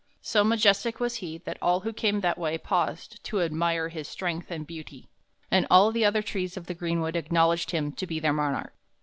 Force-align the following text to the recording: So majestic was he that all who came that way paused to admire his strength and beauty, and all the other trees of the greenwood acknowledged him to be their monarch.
So 0.23 0.43
majestic 0.43 0.99
was 0.99 1.17
he 1.17 1.37
that 1.37 1.59
all 1.61 1.81
who 1.81 1.93
came 1.93 2.21
that 2.21 2.39
way 2.39 2.57
paused 2.57 3.23
to 3.25 3.43
admire 3.43 3.89
his 3.89 4.07
strength 4.07 4.49
and 4.49 4.65
beauty, 4.65 5.09
and 5.51 5.67
all 5.69 5.91
the 5.91 6.05
other 6.05 6.23
trees 6.23 6.57
of 6.57 6.65
the 6.65 6.73
greenwood 6.73 7.15
acknowledged 7.15 7.69
him 7.69 7.91
to 7.91 8.07
be 8.07 8.19
their 8.19 8.33
monarch. 8.33 8.73